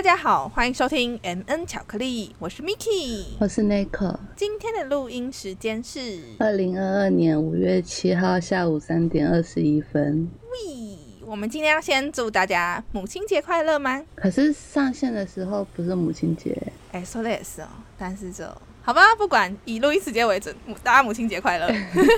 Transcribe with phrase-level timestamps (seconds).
[0.00, 4.18] 大家好，欢迎收听 M N 巧克力，我是 Miki，我是 Nico。
[4.34, 10.26] 今天的录音时间是二零二二年五月七号下午三点二十一分。
[10.44, 14.02] 喂，我们今天要先祝大家母亲节快乐吗？
[14.14, 16.56] 可是上线的时候不是母亲节，
[16.92, 18.46] 哎，说的也是哦，但是就
[18.80, 21.70] 好吧，不管以录音时间为准，大家母亲节快乐，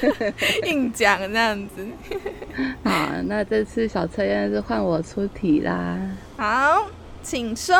[0.66, 1.84] 硬讲这样子。
[2.84, 5.98] 好，那这次小测验是换我出题啦。
[6.36, 6.86] 好。
[7.22, 7.74] 请说。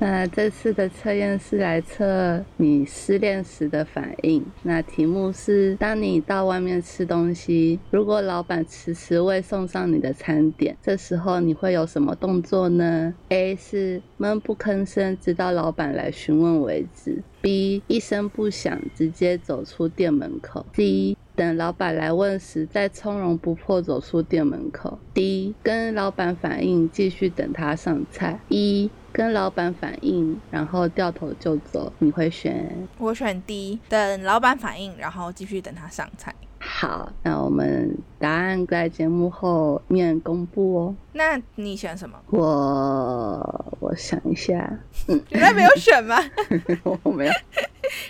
[0.00, 4.44] 那这次的测验是来测你失恋时的反应。
[4.62, 28.40] 那题目是：当你到外面吃东西，如果老板迟迟未送上你的餐点，这时候你会有什么动作呢？A 是闷不吭声，直到老板来询问为止；B 一声不响，直接走出店门口；C 等老板来问时，再从容不迫走出店门口；D 跟老板反映，继续等他上菜。
[28.48, 32.88] 一跟老板反映，然后掉头就走，你会选？
[32.98, 36.34] 我选 D，等老板反应，然后继续等他上菜。
[36.58, 40.94] 好，那我们答案在节目后面公布哦。
[41.12, 42.18] 那你选什么？
[42.30, 46.16] 我我想一下，嗯，原来没有选吗？
[47.04, 47.32] 我没有，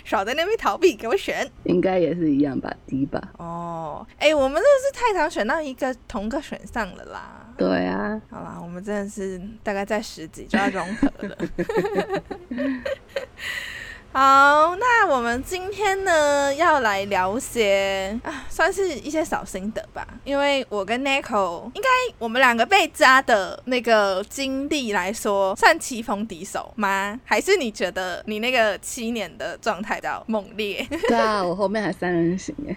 [0.03, 1.49] 少在那边逃避，给我选。
[1.63, 3.21] 应该也是一样吧，D 吧。
[3.37, 7.53] 哦，哎，我们真的是太常选到一个同个选项了啦。
[7.57, 8.21] 对啊。
[8.29, 11.37] 好啦，我们真的是大概在十几就要融合了。
[14.11, 20.05] 好，那我们今天呢要来聊些啊，算是一些小心得吧。
[20.23, 27.19] 因为我跟 Nico 应该我们两个被扎的那个经历来说，算棋逢敌手吗？
[27.23, 30.85] 还是你觉得你那个七年的状态比较猛烈？
[31.07, 32.75] 对啊，我后面还三人行哎。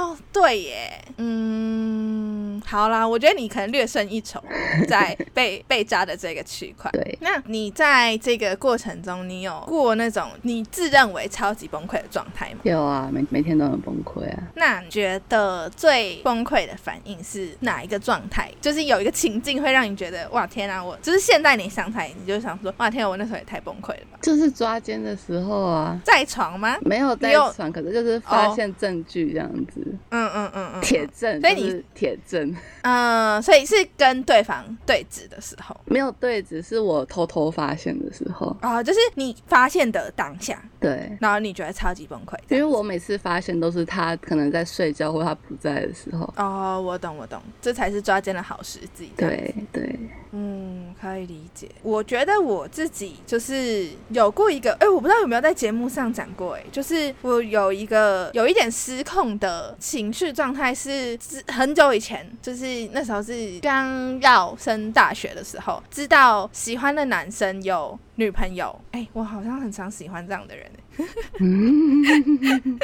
[0.00, 4.42] 哦，对耶，嗯，好啦，我觉得你可能略胜一筹，
[4.88, 6.90] 在被被扎的这个区块。
[6.92, 12.60] 对，那你在这个过程中，你有过那种你自认为超级崩溃的状态吗？
[12.62, 14.42] 有啊，每每天都很崩溃啊。
[14.54, 18.50] 那你觉得最崩溃的反应是哪一个状态？
[18.58, 24.18] 就是有一个情境会让你觉得哇天啊，我就是现在你想起来，你就想说哇天啊，我那时候也太崩溃了吧？
[24.22, 26.78] 就是抓奸的时候啊，在床吗？
[26.80, 29.86] 没有在床，可是就是发现证据这样子。
[30.10, 38.54] 嗯嗯嗯嗯，铁证，所以你铁证，嗯，所以是跟对方对峙的时候，没有对峙，是我偷偷发现的时候。
[38.60, 49.98] 啊，就是你发现的当下，对，然后你觉得超级崩溃，因为我每次发现都是他可能在睡觉或他不在的时候，哦，我懂我懂，这才是抓奸的好时机，对对，
[50.32, 50.69] 嗯，
[51.00, 51.68] 可以理解。
[51.82, 61.18] 我觉得我自己就是有过一个，哎，我不知道有没有在节目上讲过，哎，就是我有一个有一点失控的情绪状态，是
[61.48, 70.70] 很久以前，就是那时候是刚要升大学的时候，知道喜欢的男生有女朋友，哎，我好像很常喜欢这样的人，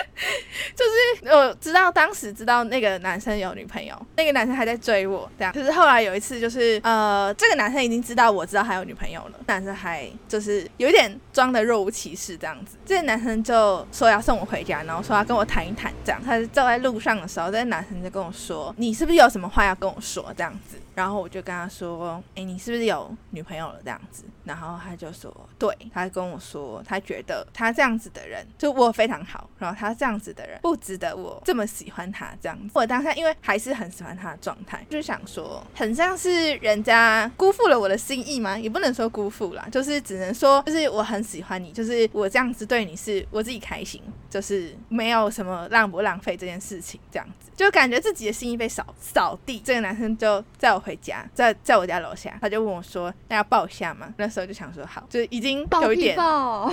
[0.74, 5.52] 就是我知道当时知道那个男生有女朋友，那个男生还在追我，这样。
[5.52, 12.76] 可是后来有一次，就是呃，这个男生已经知道我知道他有女朋友了，男生还就是有一点装的若无其事这样子。
[12.84, 16.20] 这个男生就说要送我回家，然后说要跟我谈一谈，这样。
[16.24, 20.76] 他走在路上的时候，这个男生就跟我说：“你是不是有什么话要跟我说？”这样子。
[21.00, 24.24] 然后我就跟他说：“哎，你是不是有女朋友了？”这样子。
[24.44, 32.70] 然后他就说：“对。”他跟我说，他觉得他这样子的人就我非常好，然后他这样子的人不值得我这么喜欢他这样子。
[32.74, 38.58] 我当下因为还是很喜欢他的状态，就想说，很像是人家辜负了我的心意吗？
[38.58, 49.60] 也不能说辜负啦，就是只能说，就是我很喜欢你，就是我这样子对你是我自己开心，就是没有什么浪不浪费这件事情，这样子就感觉自己的心意被扫扫地。
[49.62, 56.72] 这个男生就载我回家，在在我家楼下，他就问我说：“那要抱一下吗？”那时候就想说好，就已经有一点，抱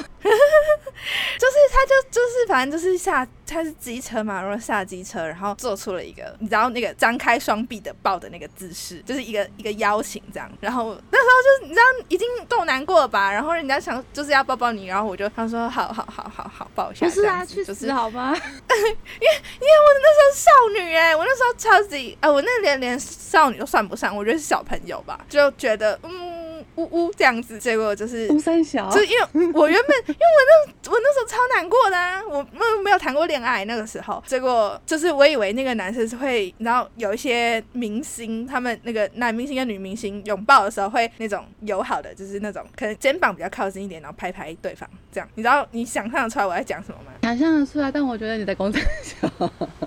[1.87, 10.51] 就就是反正就是下他是机车嘛，然后下机车，然后做出了一个你知道那个张开双臂的抱的那个姿势，就是一个一个邀请这样。
[10.59, 13.31] 然后那时候就是你知道已经够难过了吧？
[13.31, 18.33] 然后人家想就是要抱抱你，然后我就他说好好好好好抱一下，不是啊，去死好吗？
[18.35, 26.36] 因为因为我那时候少女哎，我那时候超级哎，我那连连少女都算不上，我觉得是小朋友吧，就觉得嗯。
[26.77, 47.11] 呜呜这样子，结果就是乌三小，就因为我原本因为我那我那时候超难过的啊，我没没有谈过恋爱那个时候，结果就是我以为那个男生是会，然后有一些明星，他们那个男明星跟女明星拥抱的时候会那种友好的，就是那种可能肩膀比较靠近一点，然后拍拍对方这样，你知道你想象得出来我在讲什么吗？
[47.23, 49.27] 想象得出来，但我觉得你在公司笑。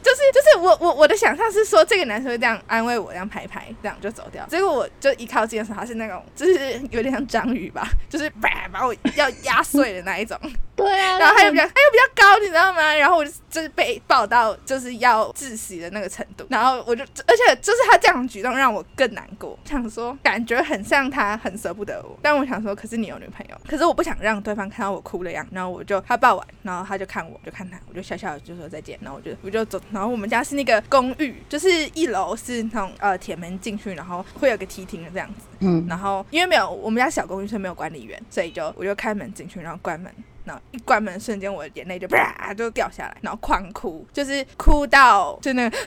[0.03, 4.45] 就是就是我我我的想象是说，这个男生会这样安慰我，这样拍拍，这样就走掉。
[4.47, 10.39] 结果我就一靠近的时候，他是那种就是有点像章鱼吧， 就是把把我要压碎的那一种。
[10.77, 12.95] 对啊，然后他又比较他又比较高，你知道吗？
[12.95, 16.47] 然后我就就是被抱到就是要窒息的那个程度。
[16.49, 22.19] 然后我就而且就是他这样举动让我更难过，想说感觉很像他很舍不得我。
[22.23, 25.51] 但我想说，可是你有女朋友，可是我不想让对方看到我哭的样子。
[25.53, 28.99] 然后我就他抱完，然后他就看我，就看他，我就笑笑就说再见。
[29.03, 29.79] 然后我就我就走。
[29.93, 35.43] 然后我们家是那个公寓，就是一楼是那种呃铁门进去，然后会有个梯厅的这样子。
[35.61, 40.13] 嗯，然后因为没有我们家小公寓是没有管理员，所以就我就开门进去，然后关门。
[40.43, 45.79] 然后一关门瞬间，我的眼泪就啪就掉下来，然后狂哭，就是哭到就那个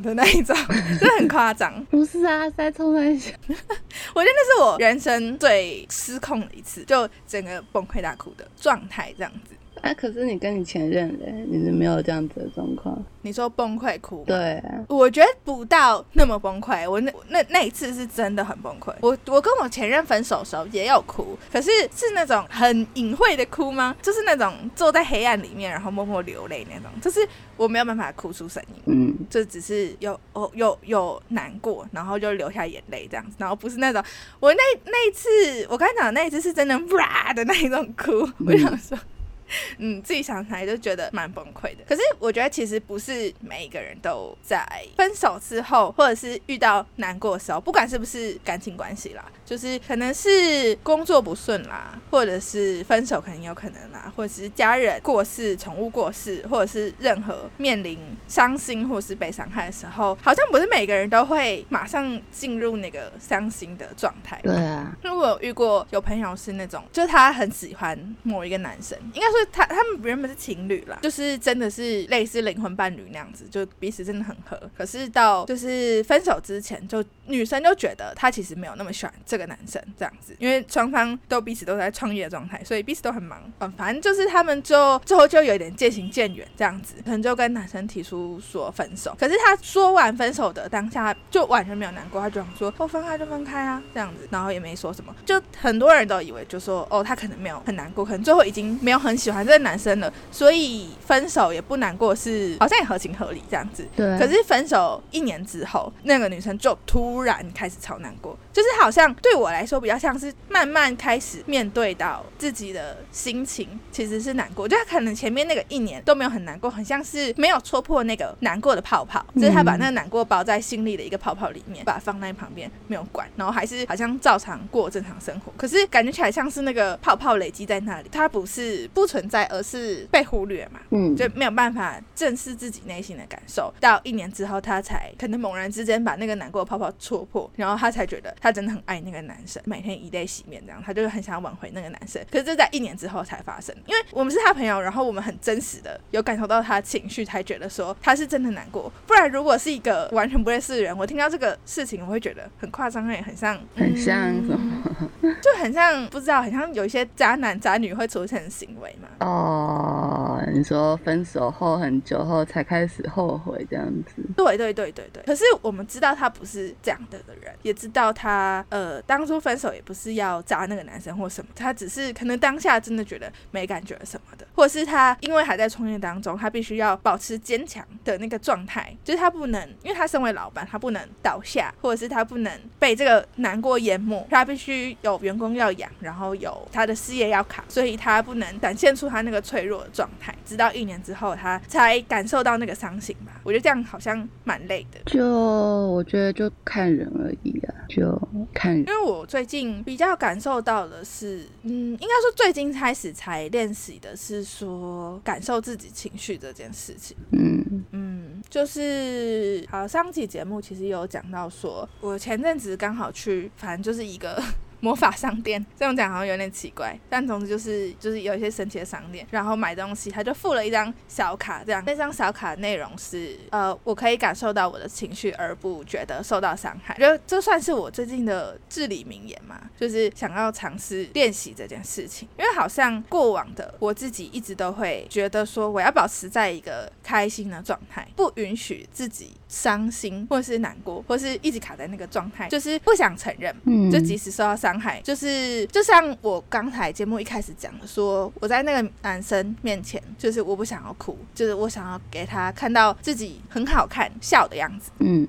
[0.00, 0.54] 的那一种，
[1.00, 1.82] 真的很夸张。
[1.90, 9.56] 不是啊，在冲那些，我觉得那是我人生最失控的一次，就整个崩溃大哭的状态这样子。
[9.82, 13.02] 啊，可是你跟你前任嘞，你是没有这样子的状况。
[13.22, 14.24] 你说崩溃哭？
[14.26, 16.88] 对啊，我觉得不到那么崩溃。
[16.88, 18.92] 我那那那一次是真的很崩溃。
[19.00, 23.94] 我我跟我前任分手的时候也有哭，可是是那种很隐晦的哭吗？
[24.00, 26.90] 就是那种坐在黑暗里面，然后默默流泪那种。
[27.00, 27.20] 就是
[27.56, 33.36] 我没有办法哭出声音，嗯，就只是有哦有有难过，然后就流下眼泪这样子。
[33.38, 34.02] 然后不是那种
[34.40, 35.28] 我那那一次
[35.68, 38.26] 我刚才讲的那一次是真的 哇的那一种哭。
[38.46, 38.96] 我想说。
[38.96, 39.00] 嗯，
[39.78, 41.84] 嗯自己想起来就觉得蛮崩溃的。
[41.88, 44.66] 可是我觉得其实不是每一个人都在
[44.96, 57.98] 分手之后，或者是遇到难过的时候，不管是不是感情关系啦，就是可能是工作不顺啦，或者是分手肯定有可能啦，或者是家人过世、宠物过世，或者是任何面临
[58.28, 64.38] 伤心或是被伤害的时候，好像不是每个人都会马上进入那个伤心的状态。
[64.42, 69.36] 对啊，因为我有遇过有朋友是那种，就是他很喜欢某一个男生，应该说。
[69.52, 74.60] 他他们原本是情侣啦，就是真的是类似灵魂伴侣那样子，就彼此真的很合。
[74.76, 83.40] 可是到就是分手之前，就女生就觉得他其实没有那么喜欢这个男生这样子，因为双方都彼此都在创业的状态，所以彼此都很忙。
[83.60, 89.16] 嗯，反正就是他们就最后就有点渐行渐远这样子，可能就跟男生提出说分手。
[89.18, 95.14] 可是他说完分手的当下，就完全没有难过，他就想说哦分开就分开啊这样子，然后也没说什么。
[95.24, 99.46] 就很多人都以为就说哦他可能没有很难过，可能最后已经没有很喜欢。
[99.46, 103.86] 这个男生了，所以分手也不难过，是好像也合情合理这样子。
[103.94, 104.18] 对。
[104.18, 114.66] 可是分手一年之后，那个女生就突然开始超难过，就是好像对我来说比较像是慢慢开始面对到自己的心情，其实是难过。
[114.66, 125.52] 就他可能前面那个一年都没有很难过，很像是没有戳破那个难过的泡泡，就是他把那个难过包在心里的一个泡泡里面，把它放在旁边没有管，然后还是好像照常过正常生活。
[125.56, 129.36] 可是感觉起来像是那个泡泡累积在那里，它不是不存在。
[129.36, 133.70] 在，而是被忽略嘛，嗯，就没有办法正视自己内心的感受。
[133.78, 142.24] 到一年之后，他才可能猛然之间把那个难过的泡泡戳破，然后他才觉得他真的很爱那个男生，每天以泪洗面这样，他就是很想挽回那个男生。
[142.30, 148.92] 可是这在一年之后才发生，因为我们是他朋友，然后我们很真实的有感受到他情绪，才觉得说他是真的难过。
[149.04, 154.16] 不然如果是一个完全不认识的人，我听到这个事情，我会觉得很夸张，也很像，很像
[154.46, 154.94] 什么，
[155.42, 159.08] 就很像不知道，很像有一些渣男渣女会出现的行为嘛。
[159.26, 164.22] 哦，你说分手后很久后才开始后悔这样子？
[164.36, 165.20] 对对对对对。
[165.24, 168.35] 可是我们知道他不是这样的的人，也知道他
[168.68, 189.06] 呃当初分手也不是要渣那个男生或什么，他只是可能当下真的觉得没感觉什么的，或者是他因为还在创业当中，他必须要保持坚强的那个状态，就是他不能，因为他身为老板，他不能倒下，或者是他不能被这个难过淹没，他必须有员工要养，然后有他的事业要卡，所以他不能展现出。
[189.06, 193.40] 他那个脆弱的状态，直到一年之后，他才感受到那个伤心吧。
[193.44, 194.98] 我觉得这样好像蛮累的。
[195.06, 198.76] 就我觉得就看人而已啊，就看。
[198.76, 207.16] 因为我最近比较感受到的是，嗯，应该说最近开始才练习的是说感受自己情绪这件事情。
[207.32, 214.42] 嗯嗯，就是好上期节目其实有讲到说，我前阵子刚好去，反正就是一个。
[214.80, 244.76] 魔法商店这样讲好像有点奇怪，但总之就是就是有一些神奇的商店，然后买东西他就附了一张小卡，这样那张小卡内容是呃我可以感受到我的情绪而不觉得受到伤害，就这算是我最近的至理名言嘛，就是想要尝试练习这件事情，因为好像过往的我自己一直都会觉得说我要保持在一个开心的状态，不允许自己伤心或是难过，或是一直卡在那个状态，就是不想承认，嗯就即使受到伤。
[244.76, 254.90] 害，就是就像我刚才节目一开始讲的，说我在那个男生面前，就是我不想要哭，就是我想要给他看到自己很好看笑的样子。
[254.98, 255.26] 嗯，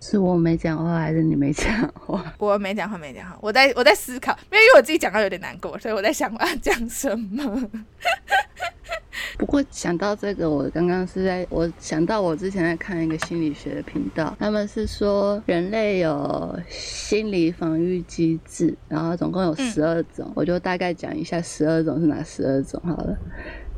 [0.00, 2.32] 是我没讲话还是你没讲话？
[2.38, 7.70] 我没讲话，没讲话，我在我在思考，因为因为我自己讲到有点难过，所以我在想我要讲什么。
[9.36, 23.16] 不过想到这个，我刚刚是在我想到我之前在看一个心理学的频道，他们是说人类有心理防御机制，然后总共有十二种，我就大概讲一下十二种是哪十二种好了。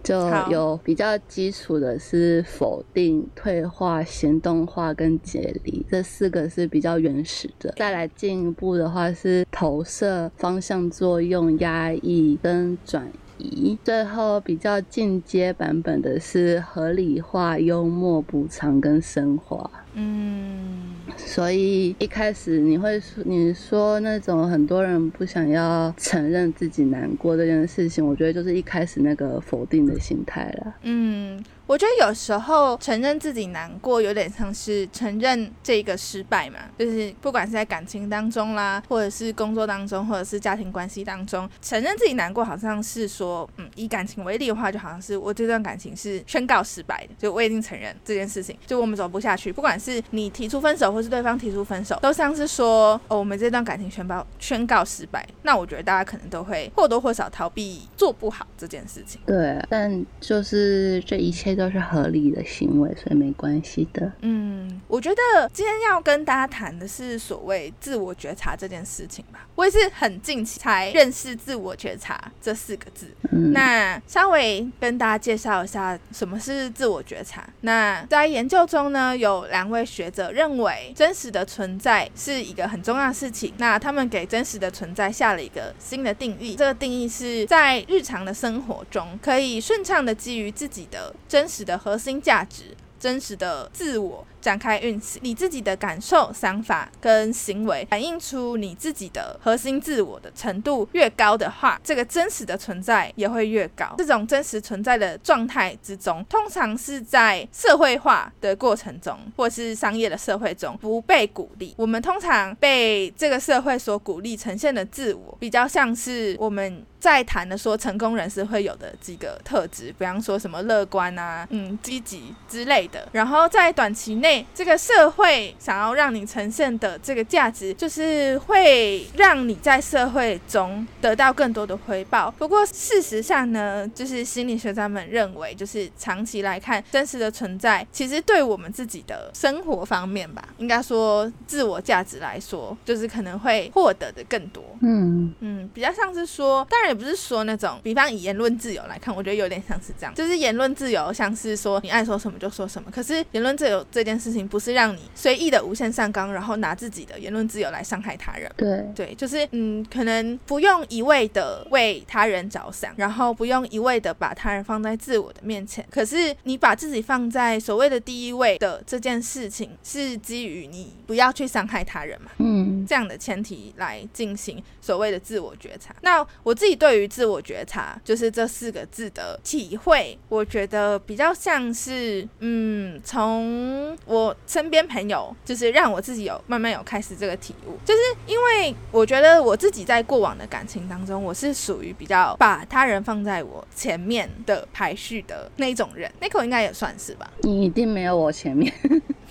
[0.04, 7.74] 就有比较基础的是否定、退化、行动化跟解离，这四个是比较原始的。
[7.76, 13.78] 再来进一步的话是投射、方向作用、压抑跟转移。
[13.84, 19.70] 最后比较进阶版本的是合理化、幽默、补偿跟升华。
[19.94, 30.74] 嗯，所以一开始你会说，你说那种很多人不想要承认自己难过这件事情，我觉得就是一开始那个否定的心态了。
[30.82, 59.20] 嗯，我觉得有时候承认自己难过，有点像是承认这个失败嘛，就是不管是在感情当中啦，或者是工作当中，或者是家庭关系当中，承认自己难过，好像是说，嗯，以感情为例的话，就好像是我这段感情是宣告失败的，就我已经承认这件事情，就我们走不下去，不管是你提出分手，或是对方提出分手，都像是说，哦，我们这段感情宣告宣告失败，那我觉得大家可能都会或多或少逃避做不好这件事情。
[59.26, 64.12] 对，但就是这一切都是合理的行为，所以没关系的。
[64.20, 69.48] 嗯，我觉得今天要跟大家谈的是所谓自我觉察这件事情吧。
[69.54, 73.08] 我也是很近期才认识“自我觉察”这四个字。
[73.30, 77.48] 嗯，那稍微跟大家介绍一下什么是自我觉察。
[77.62, 83.54] 那在研究中呢，有两位学者认为真实的存在是一个很重要的事情。
[83.56, 92.76] 那他们给真实的存在下了一个新的定义，这个定义是在日常的生活中可以顺畅的基于自己的真真实的核心价值。
[92.98, 103.92] 真实的自我展开运行，你自己的感受、想法跟行为反映出你自己的核心自我的程度越高的话，这个真实的存在也会越高。
[103.98, 111.74] 这种真实存在的状态之中，通常是在社会化的过程中，或是商业的社会中不被鼓励。
[111.76, 116.86] 我们通常被这个社会所鼓励呈现的自我，比较像是我们。
[116.98, 123.06] 在谈的说成功人士会有的几个特质，比方说什么乐观啊、嗯积极之类的。
[123.12, 132.30] 然后在短期内，这个社会想要让你呈现的这个价值，就是会让你在社会中得到更多的回报。
[132.32, 144.62] 不过事实上呢，就是心理学家们认为，就是长期来看，真实的存在其实对我们自己的生活方面吧，应该说自我价值来说，就是可能会获得的更多。
[144.80, 158.50] 嗯嗯，比较像是说，当然也不是说那种，比方以言论自由来看，我觉得有点像是这样，就是言论自由像是说你爱说什么就说什么，可是言论自由这件事情不是让你随意的无限上纲，然后拿自己的言论自由来伤害他人。
[158.56, 165.86] 对，对，就是嗯，可能不用一味的为他人着想，然后不用一味的把他人放在自我的面前。
[165.90, 172.30] 可是你把自己放在所谓的第一位的这件事情，是基于你不要去伤害他人嘛？
[172.38, 175.94] 嗯这样的前提来进行所谓的自我觉察。
[176.02, 196.10] 那我自己对于自我觉察，就是这四个字的体会，我觉得比较像是，嗯，从我身边朋友，就是让我自己有慢慢有开始这个体悟，就是因为我觉得我自己在过往的感情当中，我是属于比较把他人放在我前面的排序的那种人。
[196.20, 197.28] 那口应该也算是吧。
[197.40, 198.72] 你一定没有我前面。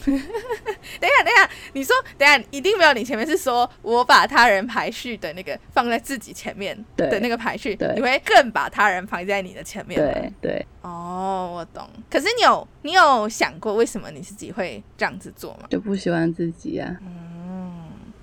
[0.99, 9.99] 等一下，等一下，你说等一下一定没有你前面是说我把他人排序的那个放在自己前面的那个排序，你会更把他人排在你的前面？
[9.99, 11.87] 对对，哦，我懂。
[12.09, 15.67] 可是你有你有想过为什么你自己会这样子做吗？
[15.69, 16.95] 就不喜欢自己啊。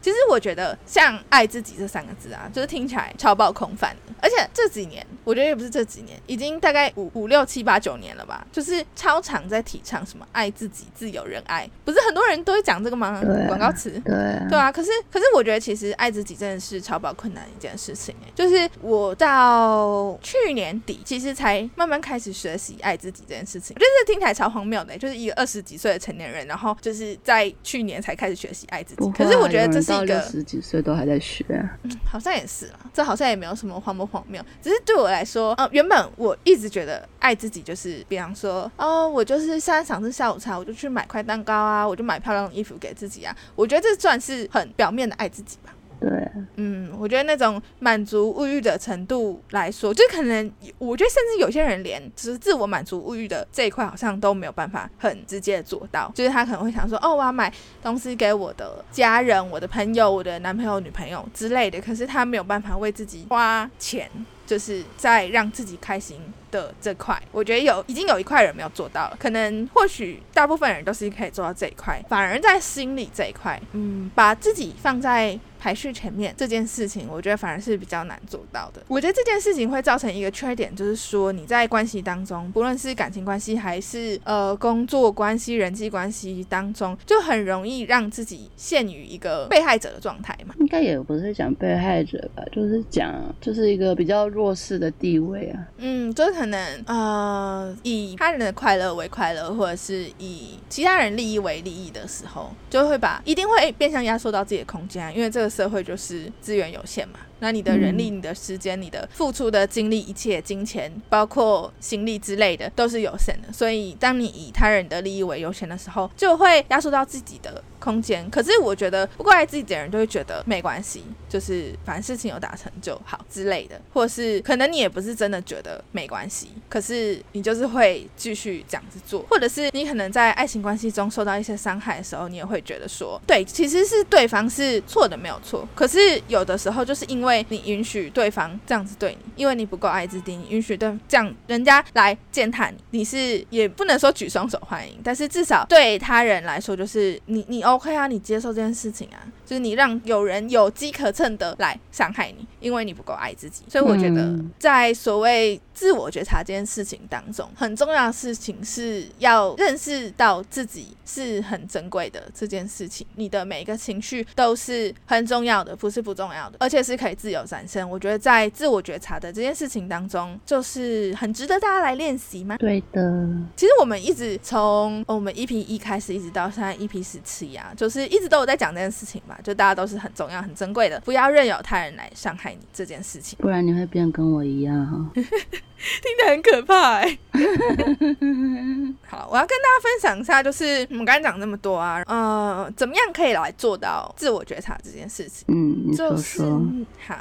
[0.03, 4.13] 其实我觉得像“爱自己”这三个字啊，就是听起来超爆空泛的。
[4.21, 13.23] 而且这几年，我觉得也不是这几年，已经大概五五六七八九年了吧，就是超常在提倡什么“爱自己，自有人爱”，不是很多人都会讲这个吗？
[13.47, 13.91] 广告词。
[14.05, 31.79] 对啊，对啊，可是可是我觉得其实爱自己真的是超爆困难的一件事情哎，就是我到去年底其实才慢慢开始学习爱自己这件事情，我觉得这听起来超荒谬的，就是一个二十几岁的成年人，然后就是在去年才开始学习爱自己可是我觉得这有人到六十几岁都还在学啊。
[32.05, 45.73] 好像也是啦，这好像也没有什么荒不荒谬，只是对我来说，呃，原本我一直觉得爱自己就是，比方说，哦，我就是现在想吃下午茶，我就去买块蛋糕啊，我就买漂亮的衣服给自己啊，我觉得这算是很表面的爱自己吧。
[46.03, 56.11] 对，嗯，我觉得那种满足物欲的程度来说，就可能我觉得甚至有些人连只是自我满足物欲的这一块，好像都没有办法很直接的做到。
[56.15, 64.11] 就是他可能会想说，哦，我要买东西给我的家人、我的朋友、我的男朋友、女朋友之类的，可是他没有办法为自己花钱。
[64.45, 75.39] 就是在让自己开心的这块，我觉得有已经有一块人没有做到了，可能或许大部分人都是可以做到这一块，反而在心理这一块，嗯，把自己放在。
[75.63, 78.83] 排序前面这件事情，我觉得反而是比较难做到的。
[78.89, 90.53] 我觉得这件事情会造成一个缺点，就是说你在关系当中，不论是感情关系还是呃工作关系、人际关系当中，就很容易让自己陷于一个被害者的状态嘛。
[90.59, 95.65] 应该也不是讲被害者吧，就是讲就是一个比较弱势的地位啊。
[95.79, 105.52] 嗯，就是可能呃以他人的快乐为快乐，或者是以其他人利益为利益的时候，就会把一定会变相压缩到自己的空间，因为这个。
[105.55, 107.19] 社会就是资源有限嘛。
[107.43, 113.53] 那你的人力、你的时间、你的付出的精力、一切金钱，包括心力之类的，都是有限的。
[113.53, 118.31] 所以，当你以他人的利益为优先的时候，就会压缩到自己的空间。
[118.31, 135.67] 可是，我觉得不过爱自己的人就会觉得没关系，就是反正事情有达成就好之类的，或是可能你也不是真的觉得没关系，可是你就是会继续这样子做，或者是你可能在爱情关系中受到一些伤害的时候，你也会觉得说，对，其实是对方是错的，没有错。
[135.75, 149.19] 可是有的时候就是因为为你允许对方这样子对你，因为你不够爱自己，你允许对这样人家来践踏你，你是也不能说举双手欢迎，但是至少对他人来说，就是你你 OK 啊，你接受这件事情啊。
[149.45, 153.65] 就是你让有人有机可乘的来伤害你，因为你不够爱自己。
[153.69, 163.07] 所以我觉得，在所谓自我觉察这件事情当中，很重要的事情是要认识到自己是很珍贵的这件事情。
[163.17, 167.89] 你的每一个情绪都是很重要的，不是不重要的，而且是可以自由产生。
[167.89, 172.57] 我觉得在自我觉察的这件事情当中，就是很值得大家来练习吗？
[172.59, 173.29] 对的。
[173.57, 179.39] 其实我们一直从我们 EP 一开始，一直到现在 EP 十七啊，就是一直都有在讲这件事情吧。
[179.43, 185.11] 就大家都是很重要、很珍贵的，不要任由他人来伤害你这件事情，不然你会变跟我一样哈。
[186.03, 187.19] 听得很可怕哎。
[189.09, 195.45] 好，我要跟大家分享一下，就是我们刚才讲那么多啊，呃，怎么样可以来做到自我觉察这件事情？
[195.49, 196.63] 嗯，你说说。
[197.07, 197.17] 好。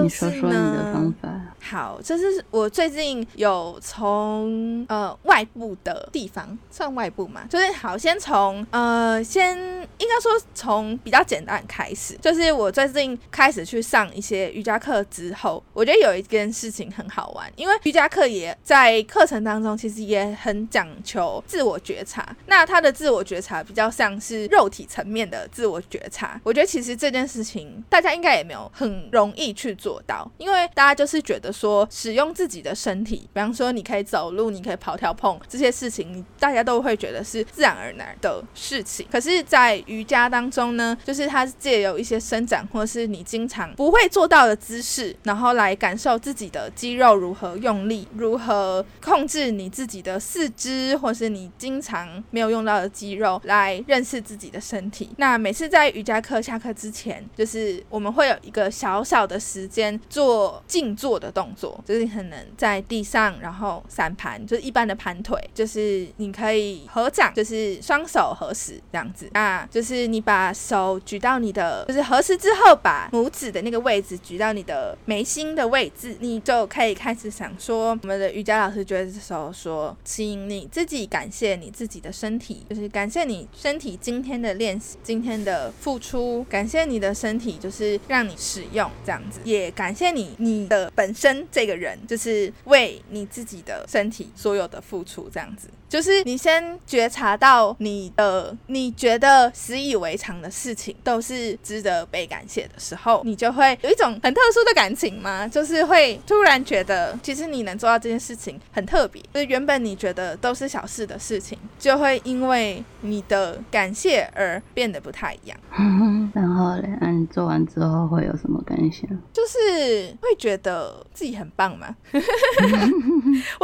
[0.00, 1.28] 你说说你的方法。
[1.60, 9.56] 好，这是我最近有从呃外部的地方，算外部嘛，就是好先从呃先
[9.98, 29.73] 应该说从比较简单开始，就是我最近开始去上一些瑜伽课之后，我觉得有一件事情很好玩，因为瑜伽课也在课程当中其实也很讲求自我觉察，那他的自我觉察比较像是肉体层面的自我觉察，我觉得其实这件事情大家应该也没有很容易去。
[29.74, 39.06] 做到，因为大家就是觉得说，使用自己的身体，比方说你可以走路，你可以跑跳碰这些事情，你大家都会觉得是自然而然的事情。
[39.10, 55.10] 可是，在瑜伽当中呢，就是它借由一些伸展，或是你经常不会做到的姿势，然后来感受自己的肌肉如何用力，如何控制你自己的四肢，或是你经常没有用到的肌肉，来认识自己的身体。
[55.16, 59.63] 那每次在瑜伽课下课之前，就是我们会有一个小小的时。
[59.64, 69.26] 时间做静坐的动作，就是可能在地上，然后散盘，就是一般的盘腿，就是你可以合掌，就是双手合十这样子。
[69.32, 89.40] 那就是你把手举到你的，就是合十之后，把拇指的那个位置举到你的眉心的位置，你就可以开始想说，我们的瑜伽老师觉得这时候说，请你自己感谢你自己的身体，就是感谢你身体今天的练习，今天的付出，感谢你的身体，就是让你使用这样子。
[89.54, 95.68] 也感谢你，你的本身这个人就是为你自己的身体所有的付出，这样子。
[95.94, 105.46] 就是你先觉察到你的你觉得习以为常的事情都是值得被感谢的时候，你就会有一种很特殊的感情吗？
[105.46, 109.22] 就是会突然觉得，其实你能做到这件事情很特别。
[109.32, 115.56] 就是原本你觉得都是小事的事情，就会因为你的感谢而变得不太一样。
[116.34, 119.08] 然后嘞，那你做完之后会有什么感想？
[119.32, 121.94] 就是会觉得自己很棒吗？
[122.10, 122.20] 我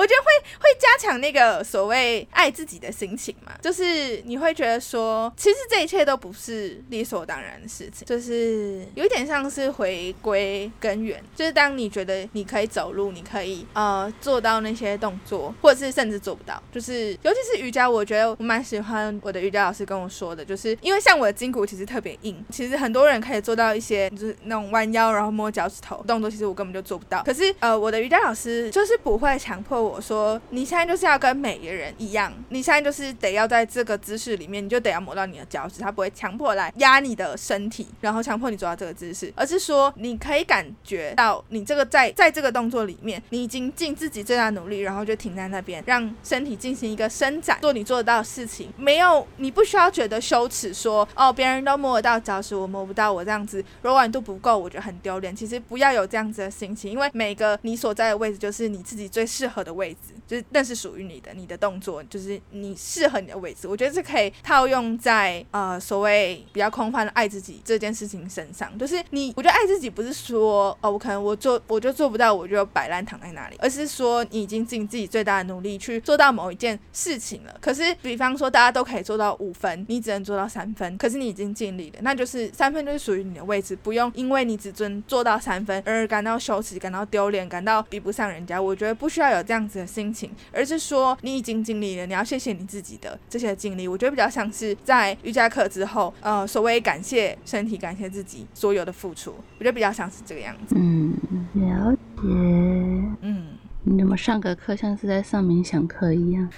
[0.07, 2.20] 觉得会会加强那个所谓。
[2.31, 27.23] 爱自己的心情嘛，就是你会觉得说，其实这一切都不是理所当然的事情，就是有一点像是回归根源，就是当你觉得你可以走路，你可以呃做到那些动作，或者是甚至做不到，就是尤其是瑜伽，我觉得我蛮喜欢我的瑜伽老师跟我说的，就是因为像我的筋骨其实特别硬，其实很多人可以做到一些就是那种弯腰然后摸脚趾头动作，其实我根本就做不到。
[27.23, 55.35] 可是呃，我的瑜伽老师就是不会强迫我说，你现在就是要跟每个人一一样，你现在就是得要在这个姿势里面，你就得要摸到你的脚趾，他不会强迫来压你的身体，然后强迫你做到这个姿势，而是说你可以感觉到你这个在在这个动作里面，你已经尽自己最大努力，然后就停在那边，让身体进行一个伸展，做你做得到的事情，没有你不需要觉得羞耻，说哦别人都摸得到脚趾，我摸不到，我这样子柔软度不够，我觉得很丢脸。
[55.35, 63.67] 其实不要有这样子的心情，因为每个你所在的位置就是你自己最适合的位置，就是那是属于你的，你的动作就是你适合你的位置。
[63.67, 77.57] 我觉得这可以套用在呃所谓比较空泛的爱自己这件事情身上，就是你，我觉得爱自己不是说哦我可能我做我就做不到，我就摆烂躺在那里，而是说你已经尽自己最大的努力去做到某一件事情了。
[77.61, 88.61] 可是比方说大家都可以做到五分，你只能做到三分，可是你已经尽力了，那就是三分就是属于你的位置，不用因为你只准做到三分而感到羞耻、感到丢脸、感到比不上人家。
[88.61, 93.89] 我觉得不需要有这样子的心情，而是说你已经尽你要谢谢你自己的这些经历。
[93.89, 100.75] 我觉得比较像是在瑜伽课之后，呃，所谓感谢身体、感谢自己所有的付出，我觉得比较像是这个样子。
[100.79, 101.15] 嗯，
[101.55, 102.23] 了解。
[103.23, 103.60] 嗯。
[103.85, 106.47] 你怎么上个课像是在上冥想课一样？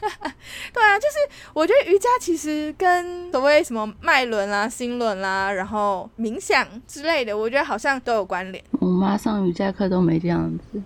[0.74, 8.62] 对啊，就是我觉得瑜伽其实跟所谓什么脉轮啦、心轮啦，然后冥想之类的，我觉得好像都有关联。
[8.72, 10.82] 我妈上瑜伽课都没这样子，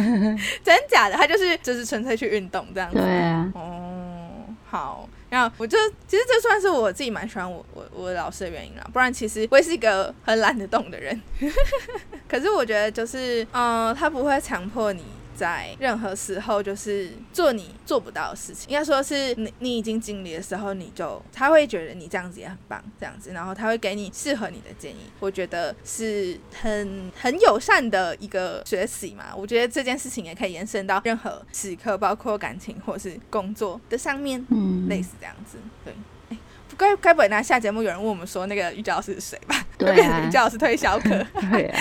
[0.64, 1.16] 真假的？
[1.16, 2.96] 她就是就是纯粹去运动这样子。
[2.96, 3.52] 对啊。
[3.54, 4.30] 哦，
[4.64, 5.76] 好，然后我就
[6.08, 11.20] 其实这算是我自己蛮喜欢我我我老师的原因啦，不然其实我也是一个很懒得动的人。
[12.26, 15.04] 可是我觉得就是嗯，他不会强迫你。
[15.36, 29.34] 在任何时候，就是做你做不到的事情，应该说是你你已经尽力的时候，你就他会觉得你这样子也很棒，这样子，然后他会给你适合你的建议，我觉得是很很友善的一个学习嘛。
[29.36, 35.58] 我觉得这件事情也可以延伸到任何时刻，包括感情或是工作的上面，嗯，类似这样子。
[35.84, 35.92] 对，
[36.30, 36.38] 哎，
[36.76, 39.66] 该该不会那下节目有人问我们说那个瑜伽老师是谁吧？
[39.76, 41.08] 对啊， 瑜伽老师推销课。
[41.50, 41.80] 对啊。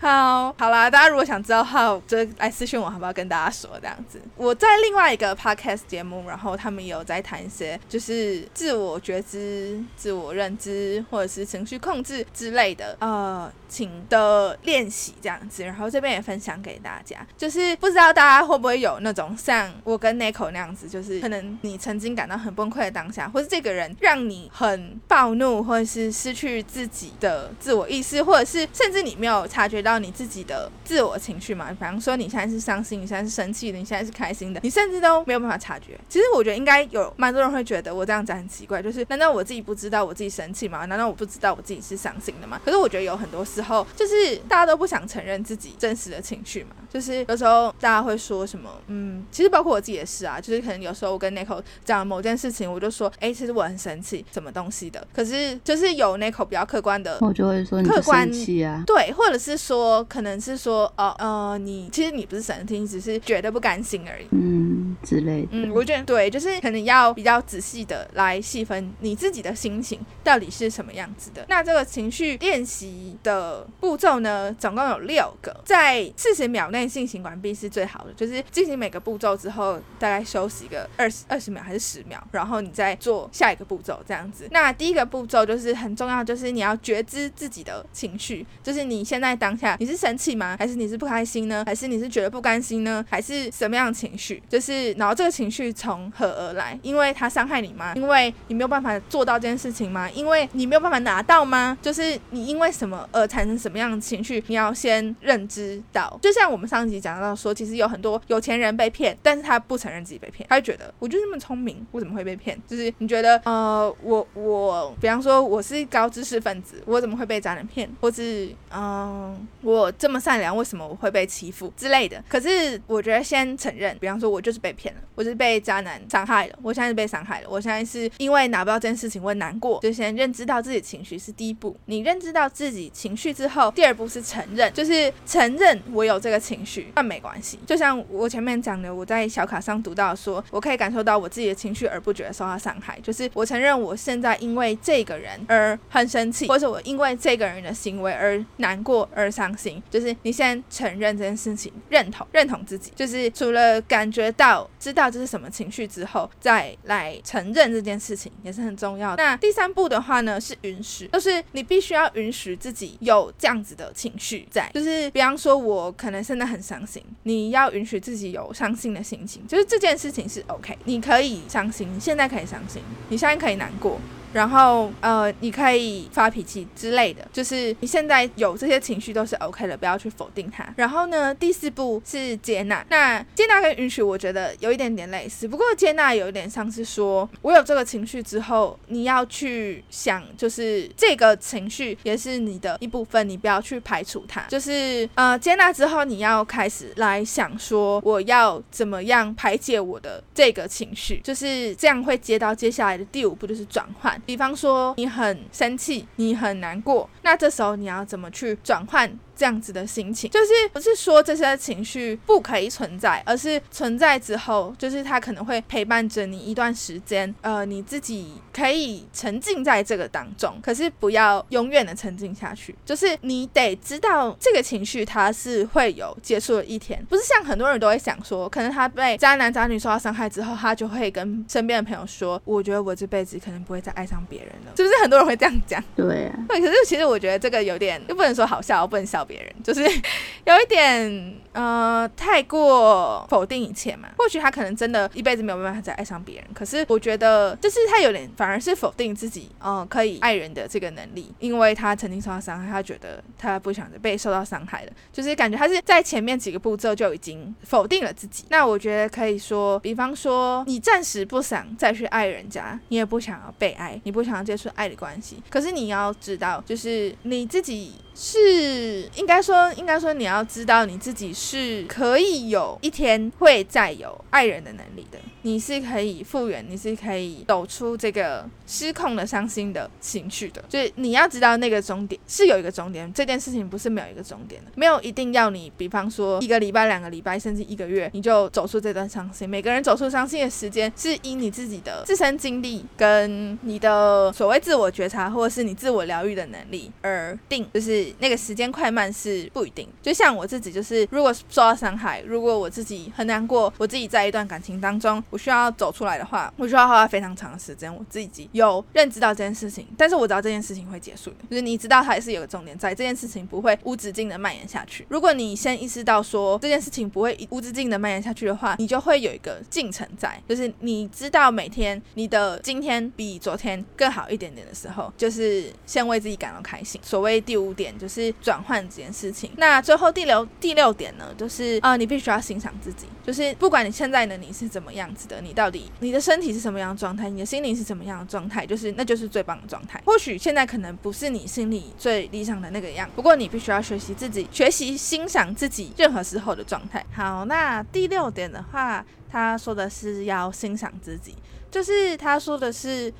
[0.00, 3.12] 好，好啦，大家如果想知道的话，就来私信我，好不好？
[3.12, 4.20] 跟大家说这样子。
[4.36, 13.50] 我在另外一个 podcast 节目，然后他们有在谈一些就是自我觉知、自我认知，或者是情绪控制之类的，呃。
[13.70, 17.18] 请的练习这样子，然后这边也分享给大家。
[17.36, 31.70] 就是不知道大家会不会有那种像我跟 Nico 那样子，就是可能你曾经感到很崩溃的当下，或是这个人让你很暴怒，或者是失去自己的自我意识，或者是甚至你没有察觉到你自己的自我情绪嘛？
[31.70, 35.98] 比方说你现在是伤心，你现在是生气的，你现在是开心的，你甚至都没有办法察觉。
[36.08, 40.84] 其实我觉得应该有蛮多人会觉得我这样子很奇怪，就是难道我自己不知道我自己生气吗？
[40.86, 42.60] 难道我不知道我自己是伤心的吗？
[42.62, 43.38] 可是我觉得有很多。
[43.48, 59.77] 时候就是大家都不想承认自己真实的情绪嘛，就是有时候大家会说什么，嗯，其实包括我自己也是啊，就是可能有时候我跟 Nico 讲某件事情，我就说，哎，其实我很生气，什么东西的，可是就是有 Nico 比较客观的，我就会说你生气啊，对，或者是说
[60.08, 73.66] 可能是说，哦，呃，你其实你不是神经，只是觉得不甘心而已，嗯，之类的，嗯，我觉得对，就是可能要比较仔细的来细分你自己的心情到底是什么样子的，那这个情绪练习的。
[73.80, 78.12] 步骤呢，总共有六个，在四十秒内进行完毕是最好的。
[78.14, 84.48] 就是进行每个步骤之后，大概休息个二十二十秒还是十秒，然后你再做下一个步骤，这样子。
[84.50, 90.56] 那第一个步骤就是很重要，就是你要觉知自己的情绪，就是你现在当下你是生气吗？
[90.58, 91.62] 还是你是不开心呢？
[91.66, 93.04] 还是你是觉得不甘心呢？
[93.08, 94.42] 还是什么样的情绪？
[94.48, 96.78] 就是然后这个情绪从何而来？
[96.82, 97.92] 因为它伤害你吗？
[97.94, 100.08] 因为你没有办法做到这件事情吗？
[100.10, 101.76] 因为你没有办法拿到吗？
[101.82, 104.42] 就是你因为什么而产生什么样的情绪？
[104.46, 112.58] 你要先认知到，就像我们上一集讲到说，其实有很多有钱人被骗，但是他不承认自己被骗，他会觉得我就那么聪明，我怎么会被骗？
[112.66, 117.88] 就是你觉得呃，我我，比方说我是高知识分子，我怎么会被渣男骗？
[118.00, 122.22] 或是嗯，我这么善良，为什么我会被欺负之类的？
[122.28, 131.76] 可是我觉得先承认，比方说我就是被骗了，我就是被渣男伤害了，我现在是被伤害了，我现在是因为拿不到这件事情我难过，就先认知到自己情绪是第一步。
[131.86, 137.58] 你认知到自己情绪之后，第二步是承认，就是承认我有这个情绪，那没关系。
[137.66, 149.47] 就像我前面讲的，我在小卡上读到说，我可以感受到我自己的情绪而不觉得受到伤害，就是我承认我现在因为这个人而很生气，或者我因为这个人的行为而难过而伤。
[149.56, 159.16] 心就是你先承认这件事情，认同认同自己，就是除了感觉到知道这是什么情绪之后，再来承认这件事情也是很重要。
[159.16, 174.00] 那第三步的话呢，是允许，就是你必须要允许自己有这样子的情绪在，就是比方说我可能现在很伤心，你要允许自己有伤心的心情，就是这件事情是 OK，你可以伤心，你现在可以伤心，你现在可以难过。
[174.32, 180.66] 然后呃，你可以发脾气之类的，就是你现在有这些情绪都是 OK 的，不要去否定它。
[180.76, 182.84] 然后呢，第四步是接纳。
[182.90, 194.42] 那接纳跟允许，我觉得有一点点类似，不过接纳有一点像是说，我有这个情绪之后，你要去想，就是这个情绪也是你的一部分，你不要去排除它。
[194.42, 204.17] 就是呃，接纳之后，你要开始来想说，我要怎么样排解我的这个情绪，就是这样会接到接下来的第五步，就是转换。
[204.26, 209.18] 比方说，你很生气，你很难过，那这时候你要怎么去转换？
[209.38, 235.82] 这样子的心情，就是不是说这些情绪不可以存在，而是存在之后，就是它可能会陪伴着你一段时间，呃，你自己可以沉浸在这个当中，可是不要永远的沉浸下去，就是你得知道这个情绪它是会有结束的一天，不是像很多人都会想说，可能他被渣男渣女受到伤害之后，他就会跟身边的朋友说，我觉得我这辈子可能不会再爱上别人了，是不是很多人会这样讲？
[235.94, 239.24] 对，对，可是其实我觉得这个有点又不能说好笑，不能笑。
[239.28, 239.82] 别人就是
[240.46, 258.44] 有一点呃太过否定一切嘛，或许他可能真的一辈子没有办法再爱上别人，可是我觉得就是他有点反而是否定自己呃可以爱人的这个能力，因为他曾经受到伤害，他觉得他不想着被受到伤害了，就是感觉他是在前面几个步骤就已经否定了自己。
[258.50, 267.94] 那我觉得可以说，比方说你暂时不想再去爱人家，你也不想要被爱，你不想要接触爱的关系，可是你要知道，就是你自己。
[268.20, 275.18] 是应该说，应该说，你要知道你自己是是可以有一天会再有爱人的能力的。
[275.48, 280.62] 你是可以复原，你是可以走出这个失控的伤心的情绪的。
[280.68, 289.48] 就是你要知道那个终点是有一个终点，这件事情不是没有一个终点的，没有一定要你，比方说一个礼拜、两个礼拜，甚至一个月，你就走出这段伤心。
[289.48, 298.08] 每个人走出伤心的时间是因你自己的自身经历跟你的所谓自我觉察，或者是你自我疗愈的能力而定，就是。
[298.20, 315.06] 那个时间快慢是不一定，就像我自己，就是如果受到伤害，如果我自己很难过，我自己在一段感情当中，我需要走出来的话，我需要花非常长的时间，我自己有认知到这件事情，但是我知道这件事情会结束的，就是你知道它还是有个重点在，这件事情不会无止境的蔓延下去。
[315.08, 327.00] 如果你先意识到说这件事情不会无止境的蔓延下去的话，你就会有一个进程在，就是你知道每天你的今天比昨天更好一点点的时候，就是先为自己感到开心。
[327.04, 327.88] 所谓第五点。
[327.98, 329.50] 就是转换这件事情。
[329.56, 333.06] 那最后第六第六点呢，就是啊，你必须要欣赏自己。
[333.26, 340.00] 就是不管你现在的你是怎么样子的，你到底你的身体是什么样的状态，你的心灵是什么样的状态，就是那就是最棒的状态。
[340.06, 347.04] 或许现在可能不是你心里最理想的那个样，不过你必须要学习自己，学习欣赏自己任何时候的状态。
[347.12, 351.34] 好，那第六点的话，他说的是要欣赏自己，
[351.70, 353.12] 就是他说的是。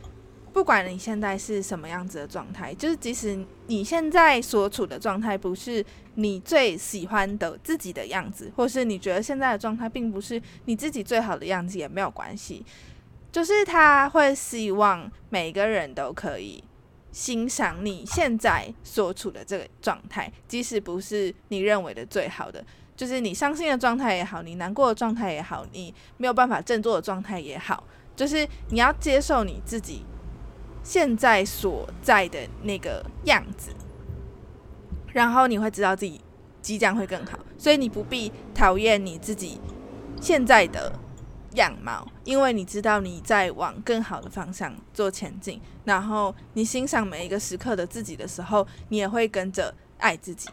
[0.58, 12.66] 不管你现在是什么样子的状态，就是即使你现在所处的状态不是你最喜欢的自己的样子，或是你觉得现在的状态并不是你自己最好的样子，也没有关系。
[13.30, 16.64] 就是他会希望每个人都可以
[17.12, 22.64] 欣赏你现在所处的这个状态，即使不是你认为的最好的，
[22.96, 27.84] 就是你伤心的状态也好，你难过的状态也好，你没有办法振作的状态也好，
[28.16, 30.02] 就是你要接受你自己。
[30.88, 33.72] 现在所在的那个样子，
[35.12, 36.18] 然后你会知道自己
[36.62, 39.60] 即将会更好，所以你不必讨厌你自己
[40.18, 40.90] 现在的
[41.56, 45.60] 样貌，因为你知道你在往更好的方向做前进。
[45.84, 50.48] 然后你欣赏每一个时刻的自己的时候，你也会跟着爱自己。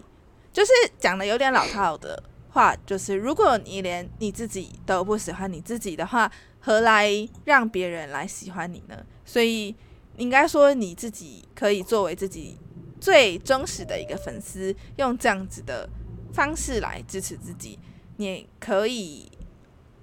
[0.51, 7.09] 就是讲的有点老套的话，就是如果你连你自己都不喜欢你自己的话，何来
[7.45, 8.97] 让别人来喜欢你呢？
[9.23, 9.73] 所以。
[10.17, 12.57] 应该说你自己可以作为自己
[12.99, 15.87] 最忠实的一个粉丝，用这样子的
[16.33, 17.77] 方式来支持自己，
[18.17, 19.31] 你可以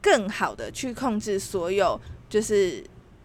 [0.00, 2.84] 更好的去控制所有，就是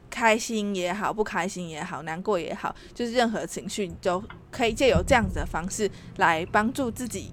[0.10, 7.32] 开心也好，不开心也好，难过也好，就是任何情绪，你就可以借由这样子的方式来帮助自己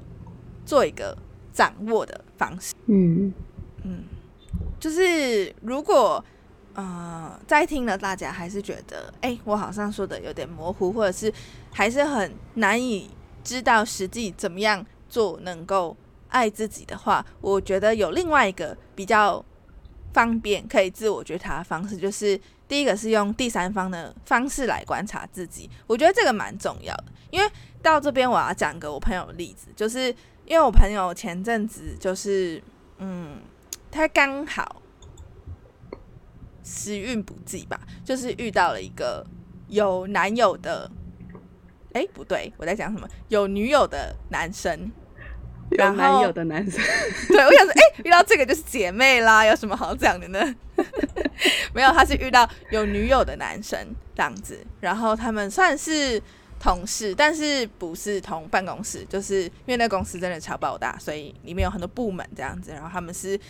[0.66, 1.16] 做一个
[1.52, 2.74] 掌握的方式。
[2.86, 3.32] 嗯
[3.84, 4.04] 嗯，
[4.80, 6.22] 就是如果
[6.74, 11.32] 呃在听了大家还是觉得，哎、我好像说的有点模糊，或者是
[11.72, 13.10] 还是很难以
[13.42, 15.96] 知道实际怎么样做能够
[16.28, 19.44] 爱自己的话，我觉得有另外一个比较
[20.12, 27.50] 方便可以自我觉察的方式，就是第一个是用第三方的方式来观察自己，我觉得这个蛮重要的，因为
[27.82, 30.08] 到这边我要讲个我朋友的例子，就是
[30.46, 32.62] 因为我朋友前阵子就是
[32.98, 33.38] 嗯，
[33.90, 34.82] 他刚好
[36.64, 39.24] 时运不济吧，就是遇到了一个
[39.68, 40.90] 有男友的，
[41.92, 43.06] 哎、不对，我在讲什么？
[43.28, 44.90] 有女友的男生。
[45.70, 46.78] 有男友的男生，
[47.28, 50.54] 对，我想说，哎、遇到这个就是姐妹啦，有什么好讲的呢？
[51.72, 53.78] 没有，他是遇到有女友的男生
[54.14, 56.22] 这样子，然后他们算是
[56.60, 63.40] 同事，但是不是同办公室，就是因为那公司真的超爆大，所以里面有很多部门这样子，然后他们是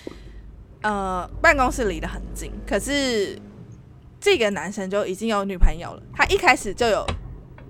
[0.85, 3.39] 呃办公室离得很近，可是
[4.21, 7.05] 这个男生就已经有女朋友了，他一开始就有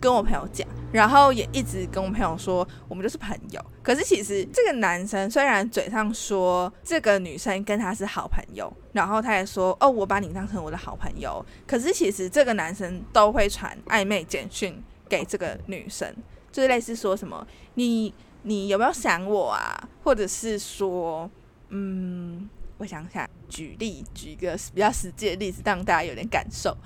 [0.01, 3.65] 跟我朋友讲，然后也一直跟我朋友说我们就是朋友。
[3.85, 16.13] 可是其实这个男生虽然嘴上说这个女生跟他是好朋友，然后他也说哦我把你当成我的好朋友，可是其实这个男生都会传暧昧简讯给这个女生，
[16.51, 21.31] 就是类似说什么你你有没有想我啊，或者是说
[21.69, 22.49] 嗯
[22.85, 26.77] 我想想举例举一个比较实际的例子，让大家有点感受。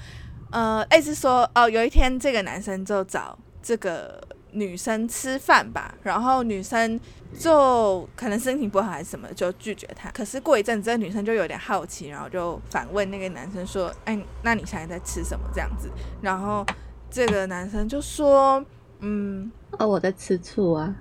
[0.53, 6.99] 呃，类似说哦，有一天这个男生就找这个女生吃饭吧，然后女生
[7.37, 10.09] 就可能心情不好还是什么，就拒绝他。
[10.13, 15.91] 可是过一阵子，这个女生就有点好奇，然后就反问那个男生说：“哎，那你现在在吃什么？”这样子，
[16.23, 16.65] 然后
[17.11, 18.65] 这个男生就说
[19.03, 20.95] ：“嗯，哦，我在吃醋啊，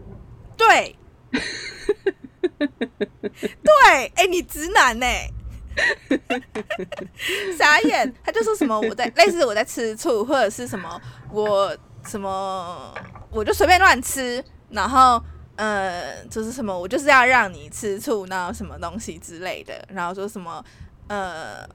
[0.57, 0.95] 对，
[2.59, 5.05] 对，哎、你直男呢、
[7.57, 10.99] 傻眼，他就说什么我在类似我在吃醋，或者是什么
[11.31, 12.93] 我什么
[13.29, 15.21] 我就随便乱吃，然后
[15.55, 20.63] 呃就是什么我就是要让你吃醋，然后什么东西之类的，然后说什么
[21.07, 21.67] 呃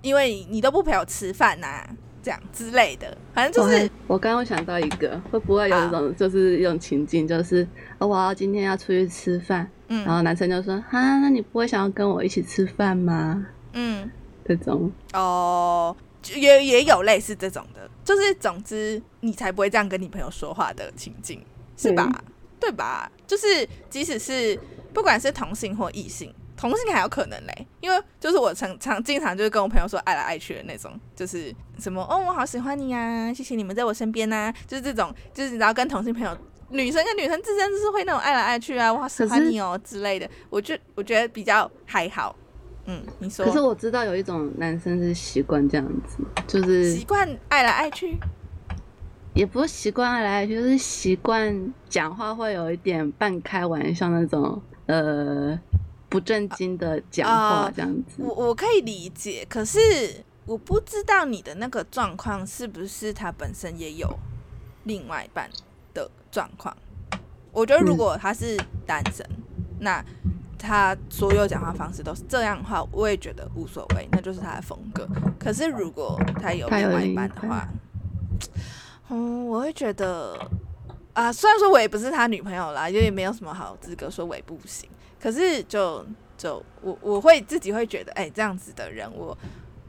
[0.00, 1.86] 因为你都不陪我吃饭呐、
[2.22, 7.66] 这样之类的，反正就是我刚刚想到一个，会不会有一种就是一种情境，就是
[7.98, 13.46] 哦，我要今天要出去吃饭，嗯然后男生就说哈，那你不会想要跟我一起吃饭吗？
[13.72, 14.10] 嗯。
[14.46, 21.44] 这种哦，就也也有类似这种的，就是总之你才不会这样跟你朋友说话的情境，
[21.76, 22.10] 是吧？
[22.58, 23.12] 对吧？
[23.26, 23.46] 就是
[23.90, 24.58] 即使是
[24.94, 36.36] 不管是同性或异性，同性还有可能嘞，因为就是我常常经常就是跟我朋友说爱来爱去的那种，就是什么哦我好喜欢你呀、谢谢你们在我身边呐、就是这种，就是你知道跟同性朋友。
[36.70, 42.36] 女生跟女生之间就是会那种爱来爱去啊，我好喜欢你哦之类的，我就我觉得比较还好。
[42.84, 43.46] 嗯，你说？
[43.46, 48.18] 可是我知道有一种男生是习惯这样子，就是习惯爱来爱去，
[49.32, 55.58] 也不是习惯爱来爱去，就是习惯讲话会有一点半开玩笑那种，呃，
[56.08, 58.22] 不正经的讲话啊这样子。
[58.22, 59.78] 我我可以理解，可是
[60.46, 64.18] 我不知道你的那个状况是不是他本身也有
[64.84, 65.50] 另外一半
[65.92, 66.76] 的状况。
[67.52, 69.26] 我觉得如果他是单身，
[69.80, 70.04] 那
[70.58, 75.08] 他所有讲话方式都是这样的话，我也觉得无所谓，那就是他的风格。
[75.38, 77.68] 可是如果他有另外一半半的话，
[79.10, 80.38] 嗯，我会觉得
[81.12, 84.88] 啊，虽然说我也不是他女朋友啦，因为没有什么好资格说我也不行。
[85.20, 86.04] 可是就
[86.36, 89.36] 就我我会自己会觉得，哎、这样子的人我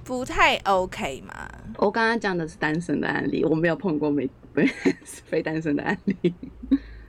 [0.04, 1.34] 不太 OK 嘛。
[1.78, 4.65] 我刚刚讲的是单身的案例，我没有碰过没非
[5.26, 6.34] 非单身的案例。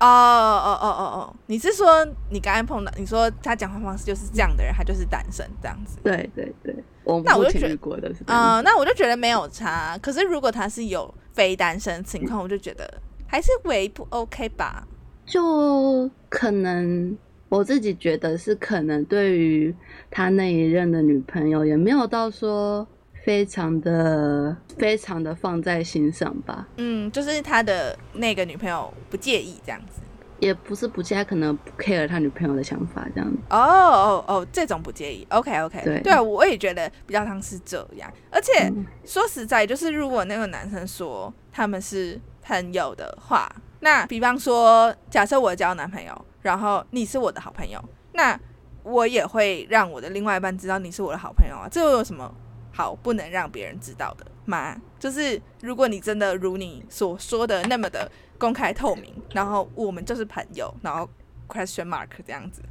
[0.00, 5.98] 哦哦哦哦哦，你是说你刚刚碰到，你说他讲话方式就是这样的人，他就是单身这样子。
[6.02, 8.64] 对对对，我那我就觉得前遇过的是单啊、身。
[8.64, 9.98] 那我就觉得没有差。
[9.98, 12.90] 可是如果他是有非单身情况，我就觉得
[13.26, 14.87] 还是为不 OK 吧。
[15.26, 17.14] 就可能
[17.50, 19.74] 我自己觉得是可能对于
[20.10, 22.86] 他那一任的女朋友也没有到说
[23.24, 30.00] 非常的非常的放在心上吧，嗯，就是他的那个女朋友不介意这样子。
[30.38, 33.36] 也不是不介意，他可能不 care 他女朋友的想法这样子。
[33.50, 38.10] 哦哦哦，这种不介意，OK OK，对啊，我也觉得比较像是这样。
[38.30, 47.82] 而且、嗯说实在，就是如果那个男生说他们是朋友的话，那比方说，假设我交男朋友，然后你是我的好朋友，
[48.14, 48.38] 那
[48.82, 51.68] 我也会让我的另外一半知道你是我的好朋友啊。
[51.70, 52.32] 这又有什么
[52.72, 54.80] 好不能让别人知道的吗？
[54.99, 61.09] 就是如果你真的如你所说的那么的公开透明，然后我们就是朋友，然后
[61.49, 62.62] question mark 这样子。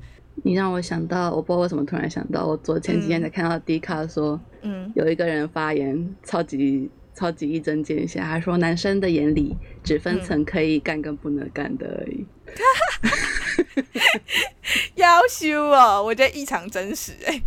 [0.43, 12.25] 你让我想到，我不知道为什么突然想到，我昨前几天才看到 D 卡说，嗯，有一个人发言超级超级一针见血，他说男生的眼里只分层可以干跟不能干的而已。
[14.95, 17.41] 要修哦，我觉得异常真实哎，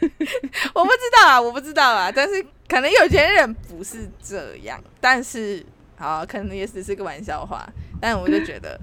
[0.74, 5.64] 我不知道啊，我不知道啊，但是可能有些人不是这样，但是
[5.96, 7.68] 好，可能也只是个玩笑话，
[8.00, 8.78] 但我就觉得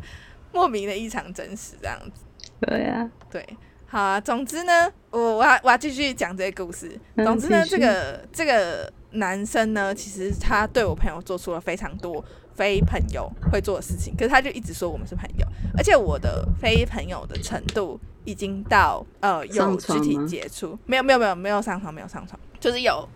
[0.52, 2.24] 莫名的异常真实这样子。
[2.62, 3.46] 对呀，对，
[3.88, 4.20] 好啊。
[4.20, 6.92] 总之呢，我我要我要继续讲这个故事。
[7.18, 12.24] 总之呢，这个这个男生呢，其实他对我朋友做出了非常多
[12.60, 15.48] 非朋友会做的事情，可是他就一直说我们是朋友，
[15.78, 23.08] 而且我的非朋友的程度已经到呃有肢体接触，没有没有没有没有上床，没有上床，就是有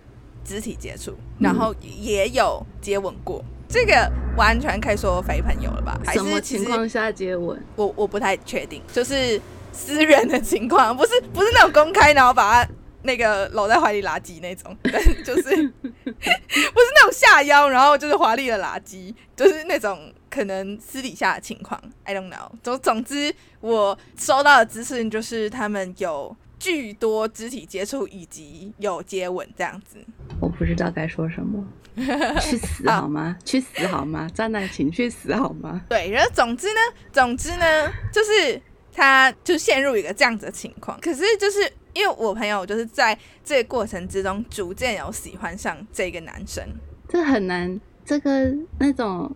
[0.45, 3.43] 肢体接触，然后也有接吻过。
[3.67, 5.99] 这个完全可以说非朋友了吧？
[6.13, 7.61] 什么情况下接吻？
[7.75, 9.41] 我我不太确定，就是
[9.73, 12.71] 私人的情况，不是不是那种公开，然后把他
[13.03, 14.75] 那个搂在怀里垃圾那种，
[15.23, 21.81] 就是 不是那种下腰，然后就是华丽的垃圾，就是那种可能私底下的情况。
[22.03, 22.49] I don't know。
[22.61, 29.97] 总总之，我收到的资讯就是他们有巨多肢体接触以及有接吻这样子。
[30.39, 31.63] 我不知道该说什么。
[32.41, 33.37] 去死好吗？
[33.45, 34.27] 去死好吗？
[34.33, 35.79] 渣男，请去死好吗？
[35.87, 36.79] 对，然后总之呢，
[37.11, 38.59] 总之呢，就是
[38.91, 40.99] 他就陷入一个这样子的情况。
[40.99, 46.63] 可是就是因为我朋友就是在这个过程之中逐渐有喜欢上这个男生，
[47.07, 47.79] 这很难。
[48.05, 49.33] 这个那种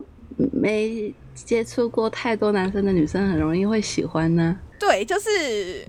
[0.52, 4.60] 没接触过太多男生的女生很容易会喜欢呢。
[4.80, 5.86] 对，就是。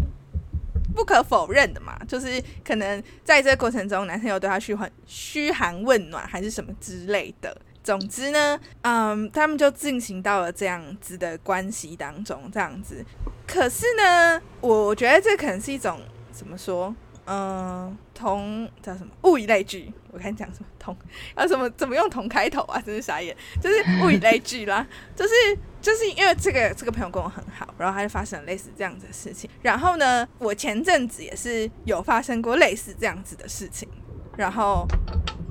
[0.97, 7.57] 不可否认的嘛，就是可能在这个过程中，男生有对他嘘寒嘘寒问暖，还是什么之类的。
[7.85, 13.05] 总之呢，嗯，他们就进行到了这样子的关系当中，这样子。
[13.47, 16.01] 可是呢，我觉得这可能是一种
[16.39, 16.95] 怎么说？
[17.27, 19.93] 嗯，同叫什么物以类聚？
[20.13, 20.97] 我看讲什么同，
[21.37, 22.81] 要什么怎么用同开头啊？
[22.81, 24.87] 真是傻眼，就是物以类聚啦。
[25.17, 25.35] 就 是
[25.83, 29.51] 就是因为这个这个朋友跟我很好，然后他就发生了类似这样子的事情。
[29.61, 33.89] 然后呢，我前阵子也是有发生过类似这样子的事情，
[34.37, 34.87] 然后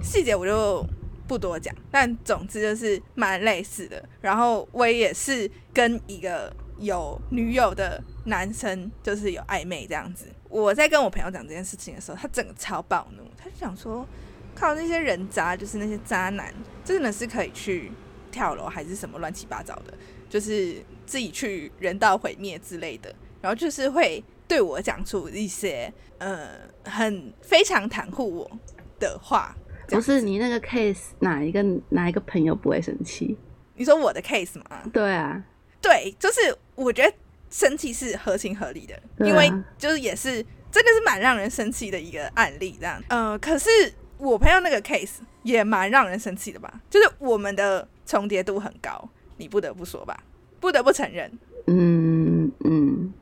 [0.01, 0.83] 细节我就
[1.27, 4.01] 不多讲，但总之就是蛮类似的。
[4.21, 10.25] 然后我也是跟一个有女友的男生，就是有暧昧这样子。
[10.49, 14.07] 我在跟我朋友讲这件事情的时候，他整个超暴怒，他就想说，
[14.55, 16.53] 靠那些人渣，就是那些渣男，
[16.85, 17.91] 真的是可以去
[18.31, 19.93] 跳楼还是什么乱七八糟的，
[20.29, 26.51] 就是自己去人道毁灭之类的，然后就是会对我讲出一些呃
[26.85, 28.51] 很非常袒护我
[28.99, 29.55] 的话。
[29.89, 33.37] 不是你那个 case 哪一个哪一个朋友不会生气？
[33.75, 34.83] 你说我的 case 吗？
[34.91, 35.43] 对啊，
[35.81, 37.13] 对，就是我觉得。
[37.49, 43.01] 生气是合情合理的，因为就是也是真的是蛮让人生气的一个案例，这样。
[43.09, 43.69] 呃，可是
[44.17, 46.81] 我朋友那个 case 也蛮让人生气的吧？
[46.89, 50.21] 就是我们的重叠度很高，你不得不说吧，
[50.59, 51.31] 不得不承认。
[51.67, 53.13] 嗯嗯，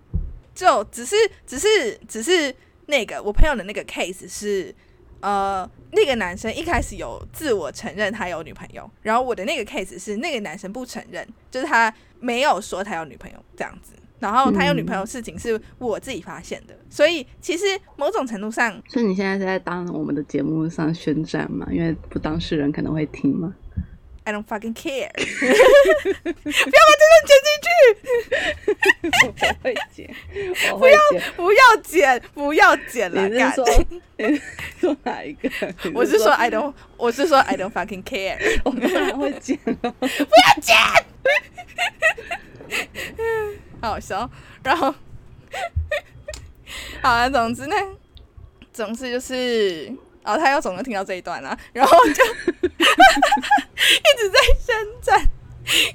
[0.54, 1.16] 就只是
[1.46, 2.56] 只是只是
[2.88, 4.74] 那个我朋友的那个 case 是，
[5.20, 13.94] 呃，那个男生一开始有自我承认他有女朋友，然后我的那个 case 是那个男生不承认，就是他没有说他有女朋友这样子。
[14.20, 21.68] 然后他有女朋友事情是我自己发现的，所以其实某种程度上，所以你现在是在当我们的节目上宣战嘛？
[21.72, 23.54] 因为不当事人可能会听吗
[24.24, 25.12] ？I don't fucking care！
[25.14, 27.70] 不要把这段剪进去！
[29.12, 30.10] 我会剪，
[30.78, 30.98] 不要
[31.36, 33.28] 不要剪，不要剪了！
[33.28, 33.64] 你是说
[34.80, 35.48] 说哪一个？
[35.94, 38.38] 我是说 I don't，我是说 I don't fucking care！
[38.66, 40.76] 我当然会剪了， 不要剪！
[43.82, 44.30] 好笑，
[44.64, 44.94] 然后，
[47.02, 47.76] 好啊，总之呢，
[48.74, 52.12] 总之就是，哦，他又总能听到这一段啊，然后就
[52.66, 52.68] 一
[54.18, 55.20] 直在宣战，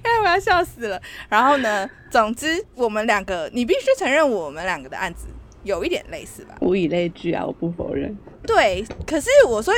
[0.02, 1.00] 哎，我要笑死了。
[1.28, 5.26] 然后呢，总之我们两个，你必须承认我们两个的案子
[5.64, 6.54] 有一点类似吧？
[6.60, 8.16] 无以类聚啊，我不否认。
[8.46, 9.74] 对，可是我说，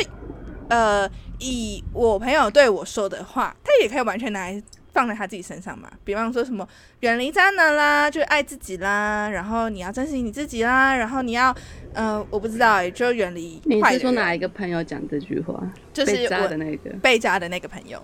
[0.69, 4.63] 呃，以我朋友对我说的话，他也可以完全拿来。
[4.93, 6.67] 放在他自己身上嘛，比方说什么
[7.01, 11.55] 远离渣男啦，就爱自己啦，然后你要珍惜你自己啦，然后你要，
[11.95, 13.61] 呃，我不知道，就远离。
[13.65, 15.63] 你是说哪一个朋友讲这句话？
[15.93, 18.03] 就是被渣的那个，被渣的那个朋友。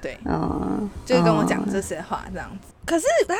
[0.00, 2.72] 对，哦，就是跟我讲哦这些话这样子。
[2.86, 3.34] 可是他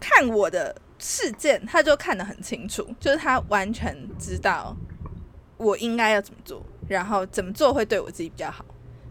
[0.00, 4.76] 看我的事件，他就看得很清楚，就是他完全知道
[5.56, 8.64] 我应该要怎么做，然后怎么做会对我自己比较好，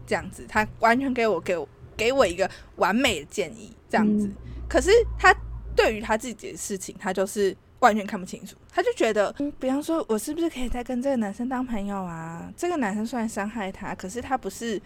[0.06, 1.66] 这样子，他完全给我给我
[2.00, 4.26] 给我一个完美的建议，这样子。
[4.26, 4.34] 嗯
[4.70, 4.88] 可是
[5.18, 5.34] 他
[5.74, 12.48] 对于他自己的事情，他就是完全看不清楚，他就觉得，嗯，比方说，我是不是可以再跟这个男生当朋友啊？
[12.56, 14.80] 这个男生虽然伤害他，可是他不是，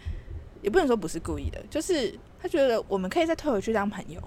[0.63, 4.19] 也不能说不是故意的，就是他觉得我们可以再退回去当朋友，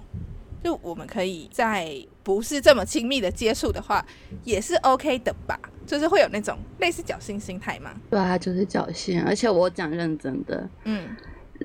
[0.63, 4.05] 就我们可以在不是这么亲密的接触的话，
[4.45, 5.59] 也是 OK 的吧？
[5.85, 7.91] 就是会有那种类似侥幸心态嘛。
[8.09, 9.21] 对啊，就是侥幸。
[9.25, 11.09] 而且我讲认真的，嗯，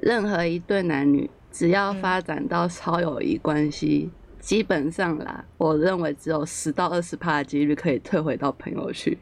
[0.04, 9.16] 任何一对男女，只要嗯发展到超友谊关系，基本上啦，我认为只有十到二十趴的几率可以退回到朋友去。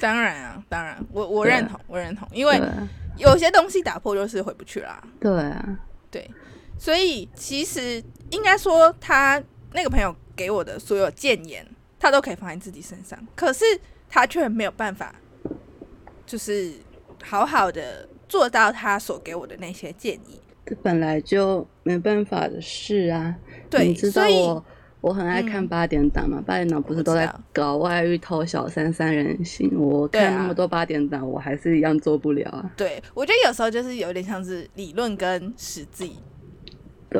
[0.00, 2.60] 当然啊，当然，我我认同，我认同，因为
[3.16, 5.00] 有些东西打破就是回不去啦。
[5.20, 5.78] 对啊，
[6.10, 6.28] 对，
[6.76, 9.40] 所以其实应该说，他
[9.72, 11.64] 那个朋友给我的所有谏言，
[12.00, 13.64] 他都可以放在自己身上，可是
[14.08, 15.14] 他却没有办法，
[16.26, 16.72] 就是
[17.22, 20.40] 好好的做到他所给我的那些建议。
[20.66, 23.34] 这本来就没办法的事啊。
[23.68, 24.64] 对，你知道我
[25.00, 26.42] 我很爱看嗯八点档嘛？
[26.46, 29.70] 八点档不是都在搞外遇、偷小三、三人行？
[29.78, 32.70] 我看那么多八点档，我还是一样做不了啊。
[32.76, 36.16] 对我觉得有时候就是有点像是理论跟实际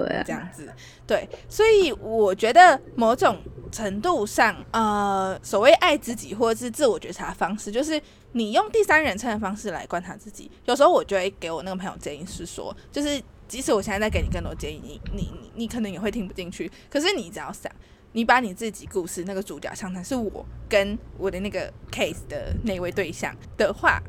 [0.03, 0.69] 对这，样子。
[1.07, 3.39] 对，所以我觉得某种
[3.71, 8.01] 程度上，呃，所谓爱自己或者是自我觉察方式，就是
[8.33, 10.51] 你用第三人称的方式来观察自己。
[10.65, 17.71] 有时候我就会给我那个朋友建议是说，就是即使我现在在给你更多建议，你你你你可能也会听不进去，可是你只要想。
[18.17, 24.01] 你把你自己故事那个主角想成是我跟我的那个 case 的那位对象的话，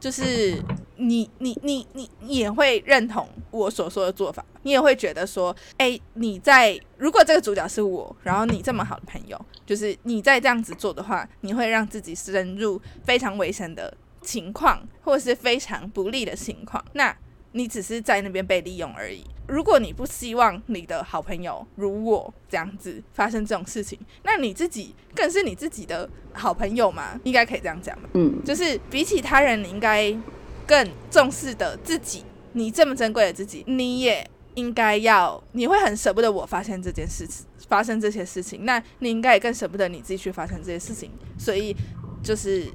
[0.00, 0.62] 就是
[0.96, 13.92] 你你你你也会认同我所说的做法，你也会觉得说，哎、你在如果这个主角是我，然后你这么好的朋友，就是你在这样子做的话，你会让自己深入非常危险的
[14.22, 17.16] 情况，或者是非常不利的情况，那
[17.58, 19.24] 你只是在那边被利用而已。
[19.48, 27.18] 如果你不希望你的好朋友如我这样子发生这种事情，那你自己更是你自己的好朋友嘛？
[27.24, 28.08] 应该可以这样讲吧？
[28.14, 30.16] 嗯，就是比起他人，你应该
[30.64, 32.24] 更重视的自己。
[32.52, 41.10] 你这么珍贵的自己，你也应该要，你会很舍不得我发现这件事情，发生这些事情，那你应该也更舍不得你自己去发生这些事情。
[41.36, 41.74] 所以
[42.22, 42.66] 就是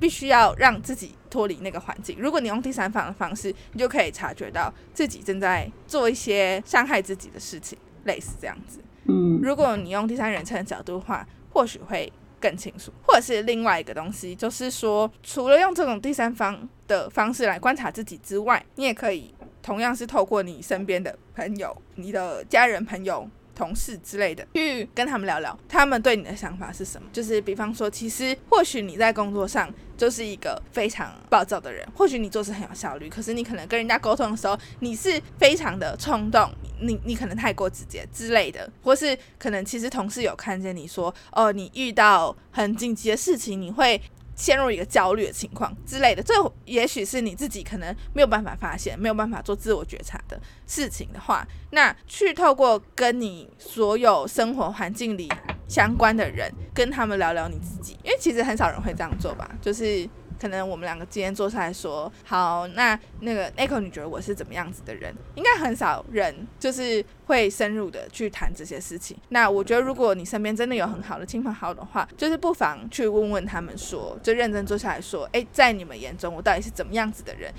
[0.00, 2.18] 必须要让自己脱离那个环境。
[2.20, 8.80] 如果你用第三方的方式，你就可以察觉到自己正在做一些伤害自己的事情，类似这样子。
[9.06, 12.92] 嗯，如果你用第三人称的角度的话，或许会更清楚。
[13.06, 23.26] 或者是另外一个东西，就是说，除了用这种第三方的方式来观察自己之外，你也可以同样是透过你身边的朋友、你的家人、朋友。
[23.54, 27.08] 同事之类的，去跟他们聊聊，他们对你的想法是什么？
[27.12, 36.50] 就是比方说，其实或许你在工作上就是一个非常暴躁的人，或许你做事很有效率，可是你可能跟人家沟通的时候，你是非常的冲动，
[36.80, 44.00] 你你可能太过直接之类的，或是可能其实同事有看见你说，哦，你遇到很紧急的事情，你会
[44.34, 55.28] 陷入一个焦虑的情况之类的，这也许是你自己可能没有办法发现、没有办法做自我觉察的事情的话，那去透过跟你所有生活环境里
[55.68, 60.08] 相关的人，跟他们聊聊你自己，因为其实很少人会这样做吧，就是。
[60.42, 65.14] 可能我们两个今天坐下来说，好，那那个 Echo，你觉得我是怎么样子的人？
[65.36, 69.16] 应该很少人就是会深入的去谈这些事情。
[69.28, 77.54] 那我觉得，如果你身边真的有很好的亲朋好友的话，就是不妨去问问他们说，就认真坐下来说，诶，在你们眼中我到底是怎么样子的人？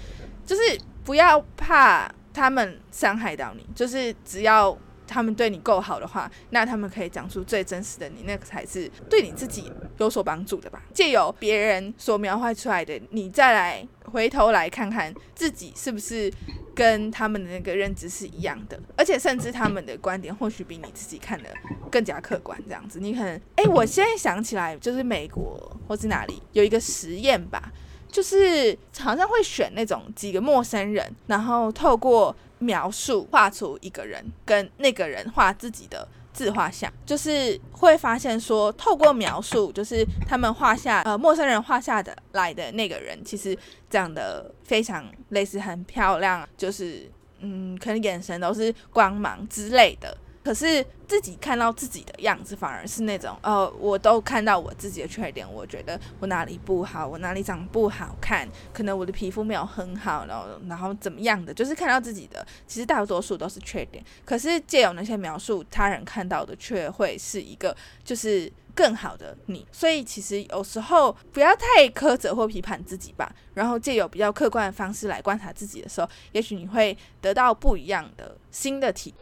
[0.46, 0.62] 就是
[1.06, 4.78] 不要怕他们伤害到你，就是只要
[5.08, 10.82] 他们对你够好的话，那他们可以讲出最真实的你，那个才是对你自己有所帮助的吧。
[10.94, 16.32] 借由别人所描绘出来的，你再来回头来看看自己是不是
[16.76, 21.50] 跟他们的那个认知是一样的，而且甚至他们的观点或许比你自己看的
[21.92, 22.60] 更加客观。
[22.66, 27.72] 这样子，你可能，哎，我现在想起来，就是美国或是哪里有一个实验吧。
[28.12, 43.58] 就是好像会选那种几个陌生人，然后透过描述画出一个人，跟那个人画自己的自画像，就是会发现说，透过描述，就是他们画下呃陌生人画下的来的那个人，其实
[43.90, 50.18] 长得非常类似，很漂亮，就是嗯，可能眼神都是光芒之类的。
[50.44, 64.04] 可是自己看到自己的样子，反而是那种，呃，我都看到我自己的缺点，我觉得我哪里不好，我哪里长不好看，可能我的皮肤没有很好，然后然后怎么样的，就是看到自己的，其实大多数都是缺点。
[64.26, 69.66] 可是借由那些描述，他人看到的却会是一个，就是更好的你。
[69.72, 79.14] 所以其实有时候不要太苛责或批判自己吧，然后借由比较客观的方式来观察自己的时候，也许你会得到不一样的新的体。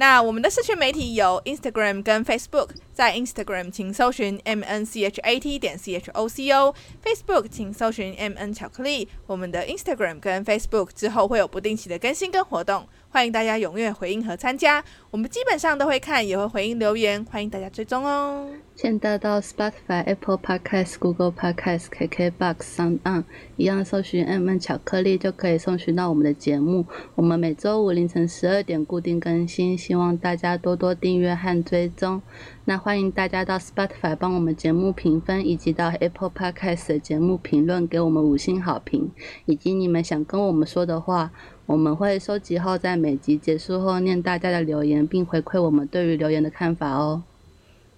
[0.00, 2.70] 那我们的社群媒体有 Instagram 跟 Facebook，
[3.00, 8.12] 在 Instagram 请搜寻 M N C H A T 点 C H O C O，Facebook 请搜寻
[8.12, 9.08] M N 巧克力。
[9.26, 12.86] 我们的 Instagram 跟 Facebook 之后会有不定期的更新跟活动。
[13.08, 18.48] 欢迎大家踊跃回应和参加，我们基本上都会看，也会回应留言，欢迎大家追踪哦。
[18.76, 23.24] 现在到 Spotify、Apple Podcast、Google Podcast、KKBox、上
[23.56, 26.86] 一样搜寻 M N 巧克力就可以搜寻到我们的节目。
[27.16, 32.22] 我们每周五凌晨十二点固定更新，希望大家多多订阅和追踪。
[32.70, 39.10] 那欢迎大家到 Spotify 帮我们节目评分，以及到 Apple Podcast 的节目评论给我们五星好评，
[39.46, 41.32] 以及你们想跟我们说的话。
[41.66, 47.24] 我们会收集后，在每集结束后念大家的留言，并回馈我们对于留言的看法哦。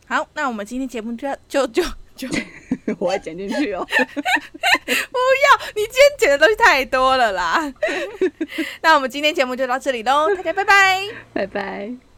[0.07, 1.83] 好，那我们今天节目就要就就
[2.17, 2.27] 就，
[2.99, 3.85] 我要剪进去哦。
[3.93, 7.71] 不要，你今天剪的东西太多了啦。
[8.81, 11.03] 那我们今天节目就到这里喽，大家拜拜，
[11.35, 12.12] 拜拜。